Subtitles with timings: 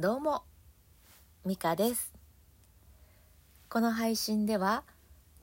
[0.00, 0.44] どうも
[1.44, 2.14] ミカです。
[3.68, 4.82] この配信では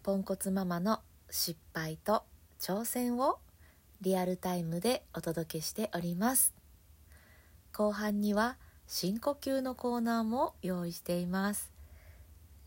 [0.02, 1.00] ポンコツママの
[1.30, 2.24] 失敗と
[2.60, 3.38] 挑戦を
[4.02, 6.56] リアルタイムでお届けしております。
[7.72, 8.58] 後半には
[8.88, 11.70] 深呼吸のコーナーも用意しています。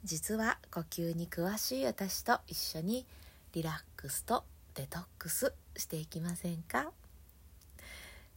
[0.04, 3.04] 実は呼吸に詳しい私と一緒に
[3.52, 4.44] リラックスと
[4.76, 6.92] デトックスしていきませんか？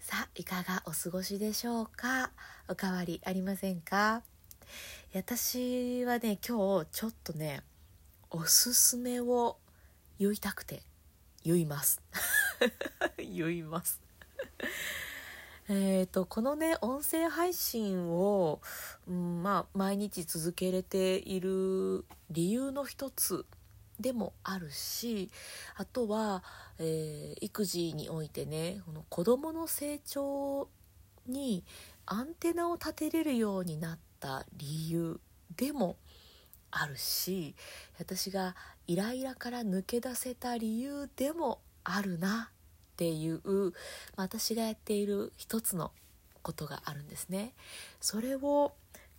[0.05, 2.31] さあいかがお過ごしでしょうか？
[2.67, 4.21] おかわりありませんか？
[5.15, 7.61] 私はね今日ちょっとね
[8.29, 9.55] おすすめを
[10.19, 10.83] 言いたくて
[11.45, 12.01] 言います。
[13.17, 14.01] 言います。
[15.69, 18.59] えーとこのね音声配信を、
[19.07, 23.45] うん、まあ毎日続けれている理由の一つ
[23.99, 25.29] でもあるし
[25.75, 26.43] あとは、
[26.79, 30.67] えー、育児においてねこの子どもの成長
[31.27, 31.63] に
[32.05, 35.19] アンテナを立てれるようになった理由
[35.55, 35.97] でも
[36.71, 37.55] あるし
[37.99, 38.55] 私が
[38.87, 42.49] イライラから抜け出せた理由でもあるな
[42.93, 43.69] っていう、ま
[44.17, 45.91] あ、私がやっている一つの
[46.41, 47.53] ことがあるんですね。
[48.01, 48.73] それを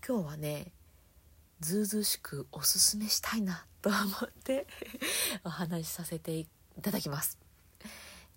[0.06, 0.72] 今日はね
[1.64, 4.66] ずうずうしくおすすめしたいなと思って
[5.44, 6.46] お話しさせてい
[6.82, 7.38] ただきます。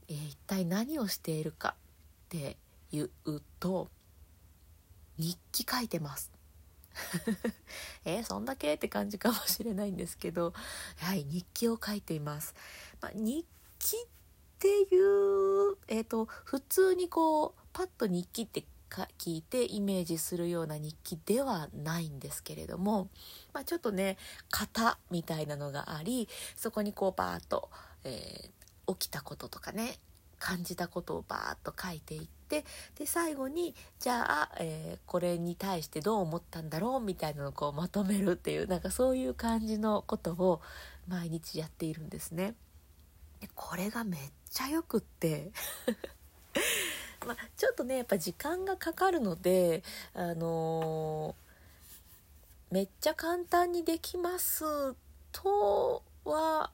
[0.07, 1.75] えー、一体何をしているか
[2.27, 2.55] って
[2.91, 3.09] いう
[3.59, 3.89] と
[5.17, 6.31] 日記書いてます。
[8.05, 10.53] えー、そんだけって感じかもしれないんですけど
[10.95, 12.55] はい日記を書いています。
[13.01, 13.45] まあ、日
[13.77, 14.07] 記っ
[14.59, 23.09] ていう、えーと普通にこうパッと日記ってか聞いてイメージするような日記ではないんですけれども、
[23.53, 24.17] まあ、ちょっとね
[24.49, 27.69] 型みたいなのがありそこにこうバーッと、
[28.03, 29.99] えー、起きたこととかね
[30.39, 32.63] 感じたことをバーッと書いていって
[32.95, 40.61] で最後にじゃあ、えー、これに対してどう思ったんだろうみたいなのをこうまとめるっていうなんかそういう感じのことを
[41.07, 42.55] 毎日やっているんですね。
[43.39, 44.19] でこれがめっ
[44.49, 45.51] ちゃよくって
[47.27, 49.83] まあ、ちょっとねやっぱ時間がかかるので
[50.13, 54.95] あのー、めっちゃ簡単にできます
[55.31, 56.71] とは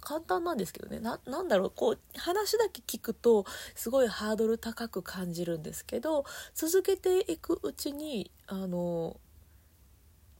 [0.00, 1.00] 簡単なんですけどね。
[1.00, 6.24] ななんだろうこう話だけ聞くとすごいハードル高く感じるんですけど
[6.54, 9.18] 続けていくうちにあの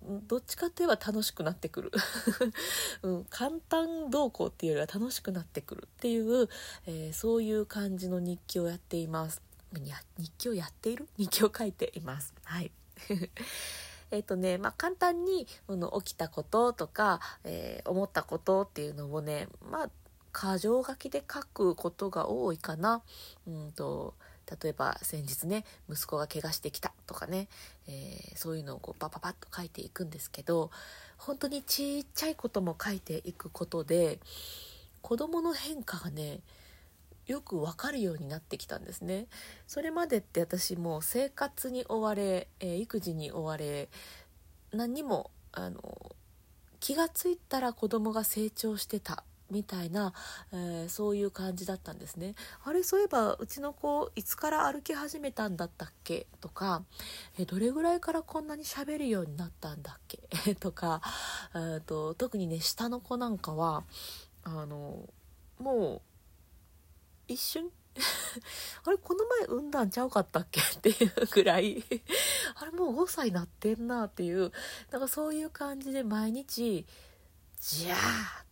[0.02, 1.92] どっちかといえば楽しくなってくる、
[3.02, 6.48] うん、簡単動向っていうよりは楽しくなってくるっていう、
[6.86, 9.42] えー、そういう感じの日記をやっています。
[10.18, 11.08] 日記をやっている？
[11.16, 12.34] 日記を書いています。
[12.44, 12.72] はい。
[14.10, 19.90] えっとね、まあ、簡単にの起きたこととか、えー、思ったことっていうのをねまあ
[20.32, 23.02] 箇条書きで書くことが多いかな。
[23.46, 24.14] うんと
[24.62, 27.48] 例えば先日ね息子が怪我してきたとかね、
[27.86, 30.70] えー、そういうのをこうパパパッと書いていくんですけど
[31.16, 34.18] 本当にちっちゃいことも書いていくことで
[35.02, 36.40] 子供の変化がね
[37.26, 39.26] よくわかるようになってきたんですね。
[39.68, 43.88] それまでって私も生活に追われ、えー、育児に追われ
[44.72, 46.12] 何にもあの
[46.80, 50.12] 気が付いたら子供が成長してたみたいな、
[50.52, 52.34] えー、そういう感じだったんですね。
[52.64, 56.26] あれそういえばうちの子いつから歩き始めたんだったっけ？
[56.40, 56.82] とか、
[57.38, 60.20] え、どれぐらいからこんなに喋るようになったんだっけ？
[60.56, 61.02] とか、
[61.54, 63.84] えーと、特にね下の子なんかは
[64.44, 65.08] あの
[65.58, 66.00] もう
[67.28, 67.70] 一瞬
[68.84, 70.60] あれこの前産んだんちゃうかったっけ？
[70.60, 71.84] っていうぐらい
[72.54, 74.52] あれもう5歳なってんなっていう
[74.90, 76.86] なんかそういう感じで毎日
[77.60, 77.98] じゃー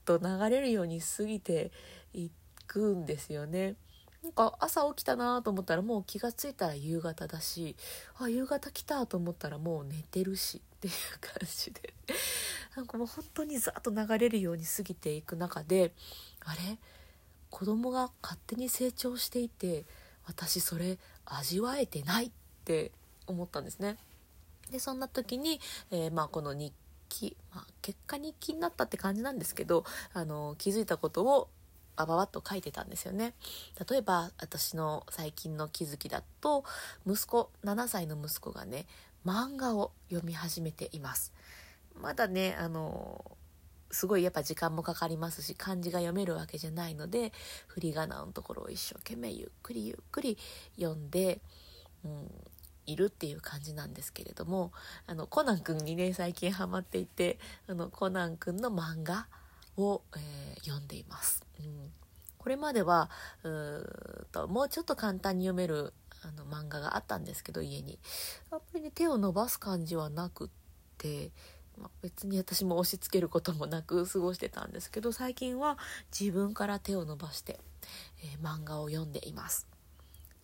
[0.08, 1.70] と流れるように過ぎて
[2.14, 2.30] い
[2.66, 3.76] くんですよね。
[4.22, 7.76] なんか朝起きたなと思ったらもう気が付いたら夕方だし
[8.18, 11.94] あ夕方来たと思ったらもう寝てるしっていう感じで
[12.74, 15.92] なんかもう本当にざっと流れるように過ぎていく中で
[16.40, 16.78] あれ？
[17.50, 19.86] 子供が勝手に成長していて
[20.26, 22.30] 私それ味わえてないっ
[22.64, 22.92] て
[23.26, 23.96] 思ったんですね。
[24.70, 26.74] でそんな時に、えー、まあ、この日
[27.08, 31.48] 記、まあ、結果日記になったって感じなんですけどあの気づいたことを
[31.96, 33.34] バババッと書いてたんですよね。
[33.90, 36.64] 例えば私の最近の気づきだと
[37.04, 38.86] 息子7歳の息子がね
[39.26, 41.32] 漫画を読み始めています。
[42.00, 43.24] まだねあの
[43.90, 47.32] すごいやっぱ時間もかかりますし漢字が読めるわけじゃないので
[47.66, 50.38] 振り仮名のところを一生懸命ゆっくりゆっくり
[50.76, 51.40] 読んで、
[52.04, 52.30] うん、
[52.90, 54.72] いるっていう感じなんですけれども
[55.06, 57.38] あのコナン君にね最近ハマっていて
[57.68, 59.26] あのコナン君の漫画
[59.76, 61.44] を、えー、読んでいます。
[61.60, 61.92] うん、
[62.38, 63.10] これまでは
[63.44, 65.92] うともうちょっと簡単に読める
[66.22, 67.98] あの漫画があったんですけど家に
[68.50, 70.48] やっぱりね手を伸ばす感じはなくっ
[70.98, 71.30] て
[71.80, 75.78] まあ、別に私も押し付けることもなく 過ごしてたんですけど最近は
[76.18, 77.60] 自分から手を伸ばして、
[78.22, 79.66] えー、漫画を読んでいます。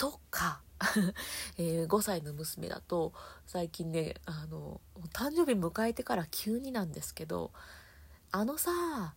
[0.05, 0.61] とか、
[1.57, 3.15] えー、5歳の娘だと
[3.47, 4.83] 最近ねあの
[5.15, 7.53] 誕生日迎えてから急になんですけど
[8.31, 9.15] 「あのさ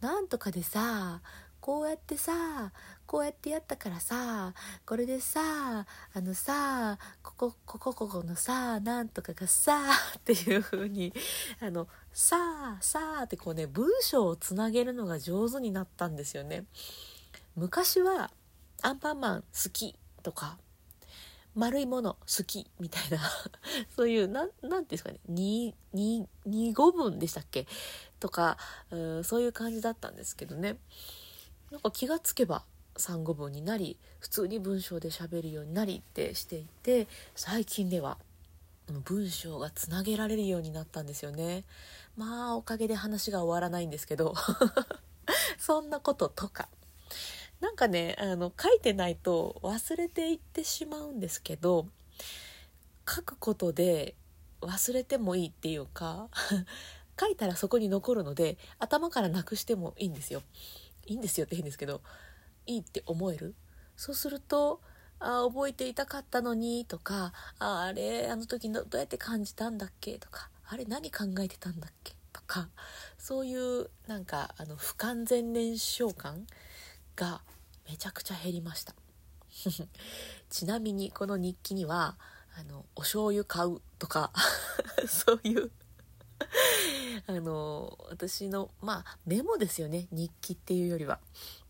[0.00, 1.20] なんとかでさ
[1.60, 2.70] こうやってさ
[3.04, 4.54] こうやってやったからさ
[4.86, 5.40] これでさ
[6.14, 9.80] あのさここここここのさなんとかがさ
[10.18, 11.12] っていう風に
[11.60, 16.64] あのさあさあってこうね文章をつなげるのが上手になったんですよね。
[17.56, 18.30] 昔は
[18.82, 19.96] アンパンマン好き
[20.28, 20.58] とか
[21.54, 23.18] 丸いもの好きみたいな
[23.96, 27.66] そういう何て言うんですかね2語文でしたっけ？
[28.20, 28.58] とか
[28.90, 30.76] うそういう感じだったんですけどね。
[31.70, 32.64] なんか気がつけば
[32.98, 38.18] 産後文になり普通に文章で喋るようになりってしていて最近では
[39.04, 41.64] 文章がつなげられるようになったんですよね。
[42.16, 44.34] まあおかげで話が終わらないんですけど。
[45.58, 46.68] そんなこととか。
[47.60, 51.86] なんかねあの書いてないと忘れていってしまうんですけど
[53.08, 54.14] 書くことで
[54.60, 56.28] 忘れてもいいっていうか
[57.18, 60.42] 書いたらそこに残るので頭からなくしてもいいんですよ。
[61.06, 62.00] いいんですよって変ですけど
[62.66, 63.54] いいって思える？
[63.96, 64.80] そうすると
[65.18, 70.18] あ覚えていたかったのにとかああれあの時のどうやって感じたんだっけ？
[70.18, 72.14] とかあれ何考えてたんだっけ？
[72.32, 72.68] とか
[73.16, 76.46] そういうなんかあの不完全燃焼感
[77.18, 77.42] が
[77.88, 78.94] めちゃくちゃ減りました。
[80.48, 82.16] ちなみにこの日記には
[82.56, 84.32] あのお醤油買うとか
[85.08, 85.70] そういう
[87.26, 91.18] あの私のまあメモですよね日記っていうよりは、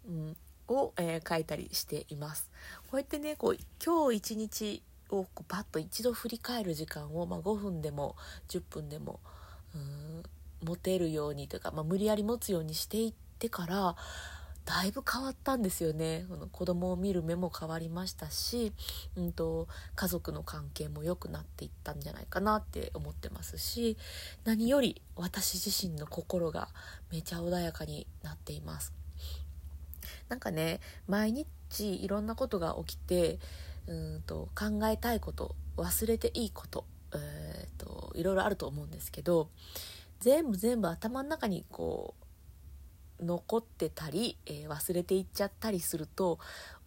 [0.07, 0.37] うん、
[0.69, 2.51] を、えー、書いたりしています。
[2.91, 8.17] こうやってねこう今日一日をこうパッと一度振り返る時間を、まあ、5分でも
[8.49, 9.21] 10分でも
[9.75, 10.23] うん
[10.63, 13.97] 持てるようにというか、まあ、無理やり持つようにしていってから
[14.69, 16.27] だいぶ変わったんですよね。
[16.29, 18.75] この子供を見る目も変わりましたし、
[19.17, 23.97] うんと、家族の関係も良くなっていったんじゃないかなって思ってますし
[24.45, 26.69] 何より私自身の心が
[27.11, 28.93] めちゃ穏やかになっています。
[30.29, 31.47] なんかね毎日
[32.05, 33.39] いろんなことが起きて
[33.87, 39.49] うんと考えたいこと忘れていいこと,、えーといろいろあると思うんですけど
[40.21, 42.18] 全部全部頭の中にこう
[43.21, 46.39] 残ってたり、えー、忘れていっちゃったりすると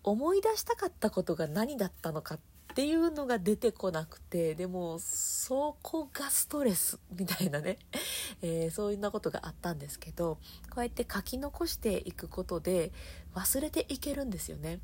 [0.04, 2.40] 思い出したかったことが何だったのかっ
[2.74, 7.78] ていうのが出てこなくてでもそこがストレスみたいなね、
[8.42, 10.38] えー、そういうなことがあったんですけど
[10.70, 12.94] こうやって書き残していくことで
[13.36, 14.80] 忘れていけるんですよね。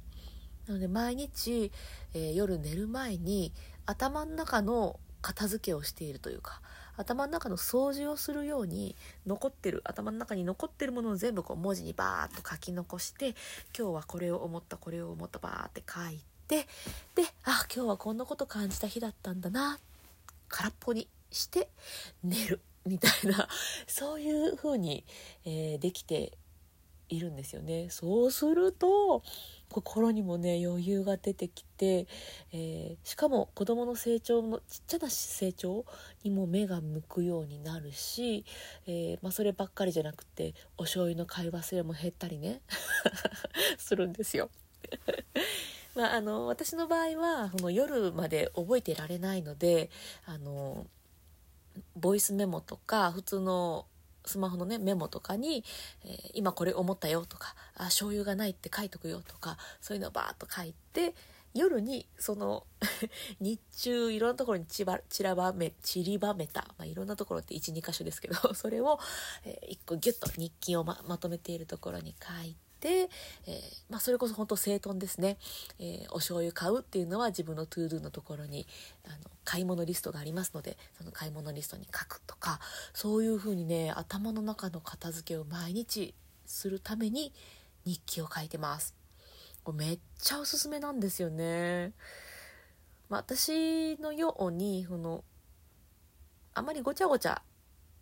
[0.68, 1.72] なので毎日、
[2.14, 3.54] えー、夜寝る前に
[3.86, 6.62] 頭の中の片付けをしているというか
[6.98, 8.96] 頭の中の掃除をするように
[9.26, 13.36] 残ってる頭の中に残ってるものを全部こう文字にバーッと書き残して
[13.78, 16.68] 今日はこれを思ったこれを思ったバーって書いて
[17.16, 19.80] であ今日はこんなこと感じた日だったんだな
[20.50, 21.70] 空っぽにして
[22.24, 23.48] 寝るみたいな
[23.86, 25.04] そういう風に、
[25.46, 26.38] えー、できて
[27.10, 27.88] いるんですよね。
[27.90, 29.24] そうすると
[29.70, 32.08] 心にもね余裕が出てきて、
[32.52, 35.86] えー、しかも子どもの成長のちっちゃな成長
[36.24, 38.46] にも目が向くようになるし、
[38.88, 42.62] えー、まあ、そればっかりじゃなくてお醤油の買い忘れも減ったりね
[43.78, 44.50] するんですよ。
[45.96, 49.90] まあ、あの私の場合はこの夜まで覚えてられないので
[50.26, 50.86] あの
[51.96, 53.86] ボイスメモとか普通の
[54.28, 55.64] スマホのねメモとかに、
[56.04, 61.14] えー、今これ思ったよとかあ醤油がないって書いとくよとかそういうのをバーッと書いて
[61.54, 62.66] 夜にその
[63.40, 64.86] 日中いろんなところに散
[65.24, 69.00] らばめ散りばめた、まあ、いろんなところって12箇所ですけどそれを、
[69.44, 73.10] えー、1個ギュッと日記をままとめているところに書いて。
[73.46, 75.38] えー、まあ、それこそ本当整頓ですね、
[75.80, 78.68] えー、お醤油買うっていうのは自分の ToDo のところに
[79.06, 82.60] あの買い物リストがありますのでその買い物リストに書くとか
[82.94, 86.14] そういうふうにね頭の中の片付けを毎日
[86.46, 87.34] するために
[87.86, 88.96] 日記を書いてます。
[89.64, 91.94] これめっちゃおすすめなんですよね。
[93.10, 95.24] まあ、私のようにこの
[96.54, 97.42] あまりごちゃごちゃ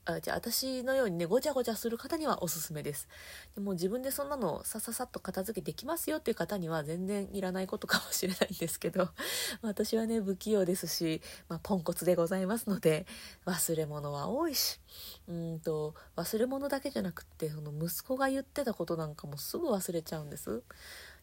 [0.05, 3.07] あじゃあ私のようにねごちゃごちゃする方にはおすすめです。
[3.55, 9.09] でも自分でそんなのさささっと片付けできますよっていう方には全然いらないことかもしれないんですけど。
[9.61, 13.07] 私はね不器用ですし、まあ、ポンコツでございますので
[13.45, 14.79] 忘れ物は多いし。
[15.27, 20.61] うんと忘れ物だけじゃなくってその息子が言ってたことなんかもすぐ忘れちゃうんです。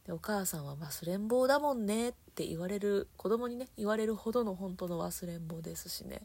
[0.06, 6.22] でお母さんは忘れん坊だもんねって言われる子供にね言われるほどの本当の忘れん坊ですしね。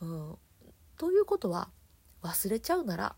[0.00, 0.38] うん、
[0.96, 1.68] ということは
[2.22, 3.16] 忘れちゃうなら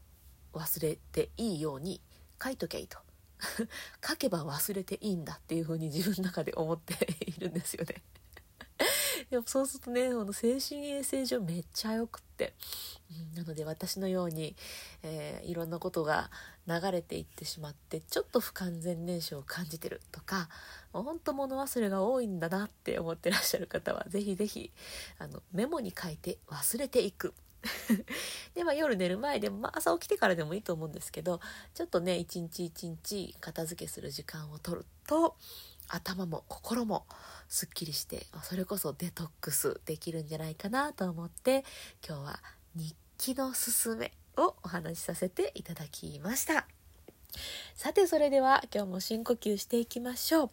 [0.52, 2.00] 忘れていいように
[2.42, 2.98] 書いときゃいいと。
[4.06, 6.94] 書けば忘れていいんだっていうふうに自分の中で思って
[7.26, 8.02] いるんですよね。
[9.30, 12.54] でもそうするとねこの精神衛生上めっちゃ良くって、
[13.10, 14.56] うん、なので私のように、
[15.02, 16.30] えー、いろんなことが
[16.66, 20.48] 流れていってしまってちょっと不完全燃焼を感じてるとか
[20.92, 24.72] 本当物忘れが多いんだなって思ってらっしゃる方は是非是非
[25.18, 27.34] あのメモに書いて忘れていく
[28.54, 31.40] でまあ夜寝る前でも、まあ、朝起きてからでもいいと思うんですけど
[31.74, 35.36] ちょっとね一日一日片付けする時間を取ると
[35.88, 37.04] 頭も心も
[37.48, 41.64] すっきりしてそれこそデトックスできるんじゃないかなと思って
[42.06, 42.40] 今日は
[42.74, 46.66] 日記のすすめをお話しさせていただきました。
[47.74, 50.50] さてそれでは今日も深呼吸していきましょう、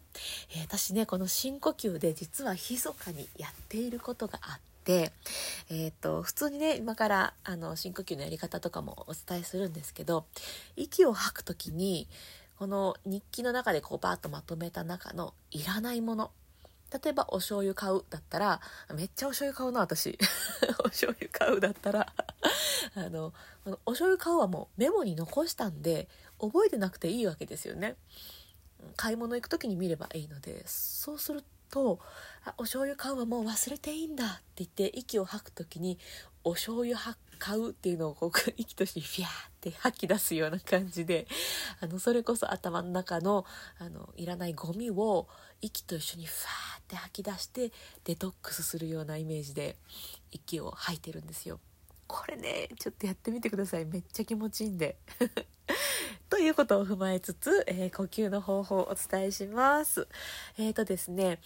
[0.50, 5.12] えー、私ねこの深呼吸で実は密かにやっていることがあって
[5.70, 10.26] えーと、普通にね今からあの深呼吸のやり方とかもお伝えするんですけど
[10.76, 12.08] 息を吐く時に
[12.58, 16.30] この日記の中でこうバーッとまとめた中のいらないもの。
[16.92, 18.60] 例えばお醤油買うだったら
[18.94, 20.18] めっちゃお醤油買うな私。
[20.80, 22.12] お醤油買うだったら
[22.94, 23.32] あの
[23.86, 26.06] お醤油買うはもうメモに残したんで
[26.38, 27.96] 覚えてなくていいわけですよね。
[28.96, 31.98] 買い物行く時に見ればいいのでそうすると
[32.44, 35.98] あお醤油買うはもう忘れていいんだって言って息を吐く時に
[36.44, 36.96] お醤油
[37.38, 41.26] 買うっていうのをこう 息としてフィャーって吐き出すような感じで
[41.80, 43.46] あのそれこそ頭の中の
[43.78, 45.28] あのいらないゴミを
[45.60, 47.72] 息と一緒にファーって吐き出して
[48.04, 49.76] デトックスするようなイメージで
[50.30, 51.58] 息を吐いてるんですよ。
[52.12, 54.98] これねちょっとやってみてくださいめっちゃ気持ちいいんで。
[56.28, 60.08] ということを踏まえつつ、えー、呼吸の方法をお伝えします。
[60.58, 61.40] えーとですね、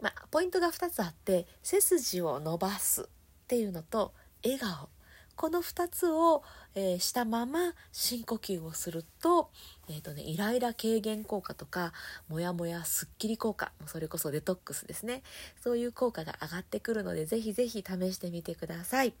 [0.00, 3.06] まあ、ポイントが2つあって背筋を伸ばすっ
[3.46, 4.88] ていうのと笑顔
[5.36, 6.42] この2つを、
[6.74, 9.50] えー、したまま深呼吸をすると,、
[9.88, 11.92] えーとね、イライラ軽減効果とか
[12.28, 15.22] モヤモヤすっきり効果それこそデトックスですね
[15.62, 19.14] そういう効果が上がってくるのでぜひぜひ試してみてください。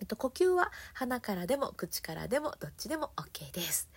[0.00, 3.88] えっと、呼吸は鼻からでも口からでもどっちでも OK です。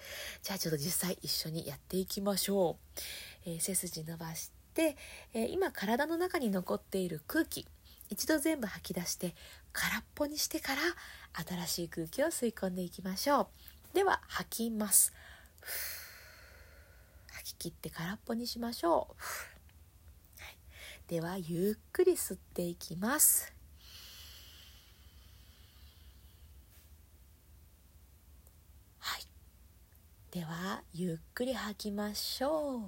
[0.43, 2.99] じゃあちょっと実際一緒にやっていきましょう。
[3.45, 4.95] えー、背筋伸ばして、
[5.33, 7.67] えー、今体の中に残っている空気
[8.09, 9.35] 一度全部吐き出して
[9.73, 10.81] 空っぽにしてから
[11.45, 13.47] 新しい空気を吸い込んでいきましょう。
[13.93, 15.13] では吐きます。
[17.31, 19.07] 吐き切って空っぽにしましょ
[20.39, 20.41] う。
[20.41, 20.57] はい、
[21.07, 23.56] ではゆっくり吸っていきます。
[30.37, 32.81] ではゆっくり吐きましょう。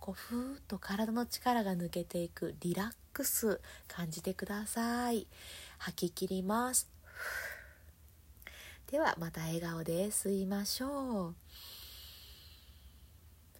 [0.00, 5.26] こうふーっと体の力が抜けていくリラックス感じてください。
[5.76, 6.88] 吐き切ります。
[8.90, 11.34] ではまた笑顔で吸いましょう。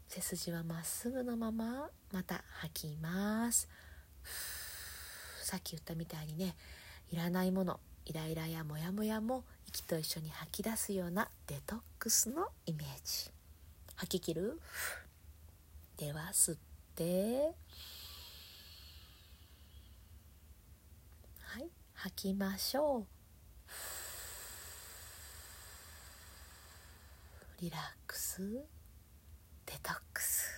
[0.08, 3.68] 背筋はまっすぐのまままた吐きます。
[5.42, 6.56] さっき言ったみたいにね
[7.10, 13.30] いらないものイライラやモヤモヤも息と一緒に吐き出すようなデトックスのイメージ。
[13.96, 14.60] 吐き切る？
[15.96, 16.58] では吸っ
[16.94, 17.52] て。
[21.40, 21.70] はい。
[21.94, 23.06] 吐きましょう。
[27.62, 28.42] リラックス。
[28.42, 30.50] デトックス。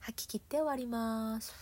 [0.00, 1.54] 吐き切って終わります。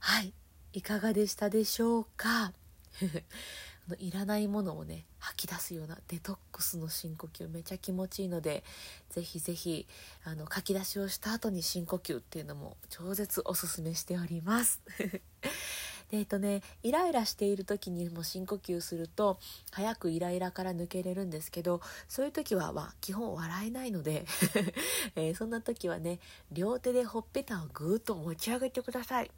[0.00, 0.32] はい。
[0.72, 2.52] いかがでしたでしょうか？
[3.98, 8.64] いらないものをね吐き出すようなデトックスの深呼吸めちゃ気持ちいいので
[9.10, 9.86] ぜひぜひ
[10.24, 14.80] あの書き出しをした後に深呼吸っていうのも超絶おすすめしております。
[16.10, 19.38] でえっとねイライラしている時にも深呼吸すると
[19.70, 24.26] 早くイライラから抜けれるんですけどそういう時は、まあ、基本笑えないので、
[25.16, 26.18] えー、そんな時はね
[26.50, 29.30] 両手でほっぺたをぐーっと持ち上げてください。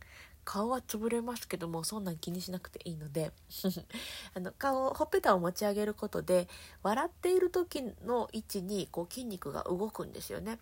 [0.44, 3.32] 顔は潰れますけどもそんなん気にしなくていいので
[4.34, 6.48] あの顔ほっぺたを持ち上げることで
[6.82, 10.58] 笑っている時の位置にこう筋肉が動くんですよね。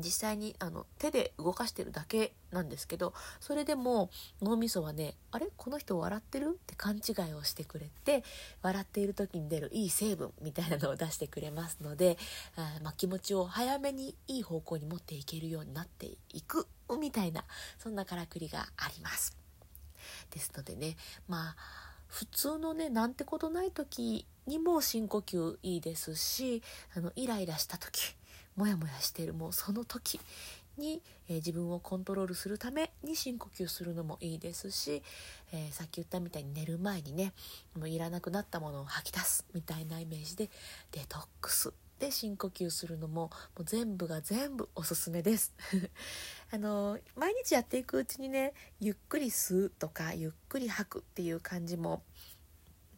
[0.00, 4.10] 実際にあの手で動かしてるだけなんですけどそれでも
[4.42, 5.48] 脳みそはねあれ？
[5.56, 6.48] この人笑ってる？
[6.50, 8.24] って勘違いをしてくれて
[8.62, 12.18] 笑っている時に出るいい成分みたいなのを出してくれますので
[12.56, 16.66] あ、まあ、気持ちを早めにいい方向に持っていけるようになっていく
[16.98, 17.44] みたいな
[17.78, 19.36] そんなからくりがあります。
[20.30, 20.96] ですのでね
[21.28, 21.56] まあ
[22.06, 26.62] 普通のねなんてことない時にも深呼吸いいですし
[26.96, 28.16] あのイライラした時
[28.56, 30.20] モヤモヤしているもうその時
[30.76, 35.02] に、えー、自分をコントロールするために深呼吸するのもいいですし、
[35.52, 37.32] えー、さっき言ったみたいに寝る前にね
[37.76, 40.50] もういらなくなったものを吐き出すみたいなイメージで
[40.92, 45.52] デトックスで深呼吸するのももう全部が全部おすすめです。
[46.50, 52.02] あの毎日やっていくうちにねゆっくり吸うとかゆっくり吐くっていう感じも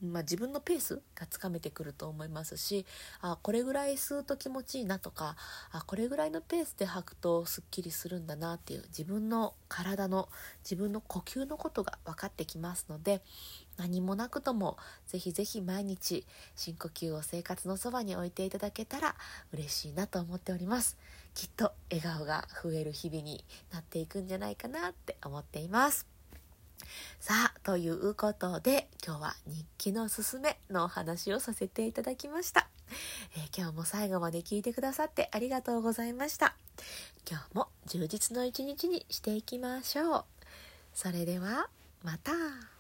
[0.03, 2.85] まあ、自分のペースがつかめてくると思いますし
[3.21, 5.37] あこれぐらい吸うと気持ちいいなとか
[5.71, 10.29] あこれぐらいのペースで吐くとすっきりするんだなっていう自分の体の
[10.65, 13.23] 自分の呼吸のことが分かってきますので
[13.77, 19.15] 何もなくともぜひぜひ毎日深呼吸を生活のそばに置いていただけたら
[19.53, 20.99] 嬉しいなと思っております。
[21.35, 26.12] きっと笑顔が増える日々になっていくんじゃないかなって思っています。
[27.21, 32.69] さあ、ということで、今日は日記のすすめのお話をさせていただきました。
[33.37, 36.55] えー、今日も最後まで聞いてくださってありがとうございました。
[37.29, 40.25] 今日も充実の一日にしていきましょう。
[40.95, 41.69] それでは、
[42.03, 42.72] また。